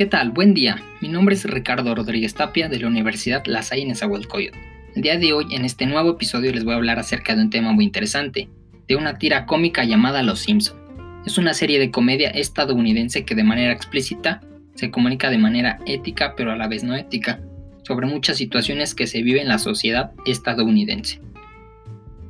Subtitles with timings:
[0.00, 0.30] ¿Qué tal?
[0.30, 0.82] Buen día.
[1.02, 4.56] Mi nombre es Ricardo Rodríguez Tapia de la Universidad La Salle Nezahualcóyotl.
[4.96, 7.50] El día de hoy, en este nuevo episodio, les voy a hablar acerca de un
[7.50, 8.48] tema muy interesante,
[8.88, 10.78] de una tira cómica llamada Los Simpson.
[11.26, 14.40] Es una serie de comedia estadounidense que de manera explícita
[14.74, 17.42] se comunica de manera ética pero a la vez no ética
[17.82, 21.20] sobre muchas situaciones que se viven en la sociedad estadounidense.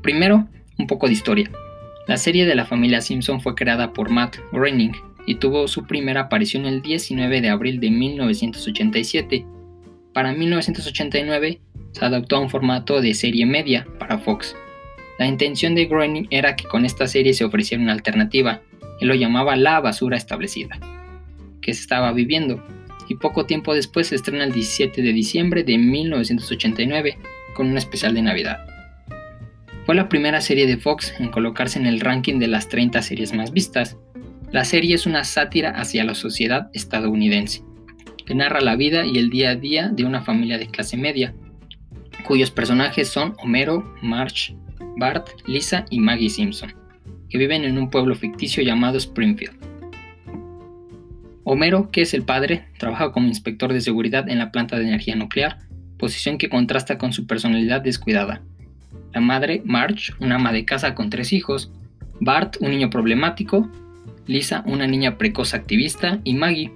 [0.03, 1.49] Primero, un poco de historia.
[2.09, 6.23] La serie de la familia Simpson fue creada por Matt Groening y tuvo su primera
[6.23, 9.47] aparición el 19 de abril de 1987.
[10.13, 11.61] Para 1989
[11.93, 14.57] se adoptó a un formato de serie media para Fox.
[15.21, 18.61] La intención de Groening era que con esta serie se ofreciera una alternativa,
[19.01, 20.81] él lo llamaba la basura establecida,
[21.63, 22.61] que se estaba viviendo,
[23.09, 27.19] y poco tiempo después se estrena el 17 de diciembre de 1989
[27.55, 28.67] con un especial de Navidad.
[29.87, 33.33] Fue la primera serie de Fox en colocarse en el ranking de las 30 series
[33.33, 33.97] más vistas,
[34.53, 37.63] la serie es una sátira hacia la sociedad estadounidense,
[38.27, 41.35] que narra la vida y el día a día de una familia de clase media,
[42.25, 44.57] cuyos personajes son Homero, Marge,
[44.97, 46.75] Bart, Lisa y Maggie Simpson,
[47.29, 49.57] que viven en un pueblo ficticio llamado Springfield.
[51.45, 55.17] Homero, que es el padre, trabaja como inspector de seguridad en la planta de energía
[55.17, 55.59] nuclear,
[55.97, 58.43] posición que contrasta con su personalidad descuidada.
[59.13, 61.73] La madre, Marge, una ama de casa con tres hijos,
[62.21, 63.69] Bart, un niño problemático,
[64.31, 66.71] Lisa, una niña precoz activista, y Maggie,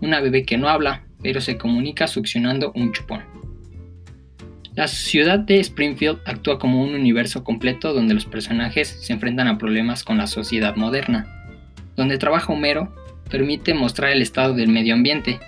[0.00, 3.22] una bebé que no habla, pero se comunica succionando un chupón.
[4.76, 9.58] La ciudad de Springfield actúa como un universo completo donde los personajes se enfrentan a
[9.58, 11.26] problemas con la sociedad moderna.
[11.96, 12.94] Donde trabaja Homero
[13.28, 15.40] permite mostrar el estado del medio ambiente.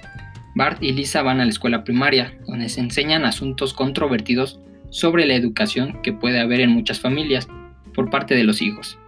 [0.56, 5.34] Bart y Lisa van a la escuela primaria, donde se enseñan asuntos controvertidos sobre la
[5.34, 7.48] educación que puede haber en muchas familias
[7.94, 8.98] por parte de los hijos.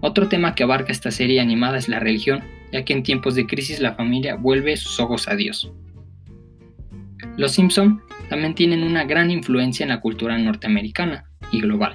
[0.00, 2.42] Otro tema que abarca esta serie animada es la religión,
[2.72, 5.72] ya que en tiempos de crisis la familia vuelve sus ojos a Dios.
[7.36, 11.94] Los Simpson también tienen una gran influencia en la cultura norteamericana y global,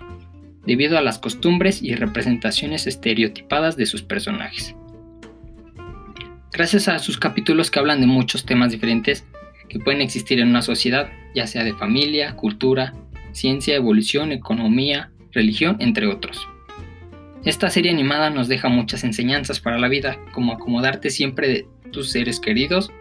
[0.65, 4.75] debido a las costumbres y representaciones estereotipadas de sus personajes.
[6.51, 9.25] Gracias a sus capítulos que hablan de muchos temas diferentes
[9.69, 12.93] que pueden existir en una sociedad, ya sea de familia, cultura,
[13.31, 16.47] ciencia, evolución, economía, religión, entre otros.
[17.45, 22.11] Esta serie animada nos deja muchas enseñanzas para la vida, como acomodarte siempre de tus
[22.11, 22.91] seres queridos,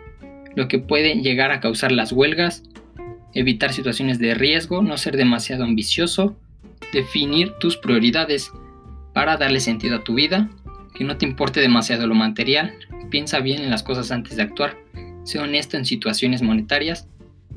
[0.54, 2.62] lo que puede llegar a causar las huelgas,
[3.34, 6.36] evitar situaciones de riesgo, no ser demasiado ambicioso,
[6.92, 8.52] definir tus prioridades
[9.12, 10.48] para darle sentido a tu vida,
[10.94, 12.74] que no te importe demasiado lo material,
[13.10, 14.76] piensa bien en las cosas antes de actuar,
[15.24, 17.08] sé honesto en situaciones monetarias,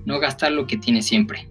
[0.06, 1.48] no gastar lo que tienes siempre.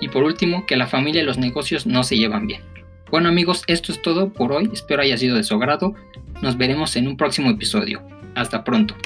[0.00, 2.62] Y por último, que la familia y los negocios no se llevan bien.
[3.10, 5.94] Bueno amigos, esto es todo por hoy, espero haya sido de su agrado,
[6.42, 8.02] nos veremos en un próximo episodio.
[8.34, 8.96] Hasta pronto.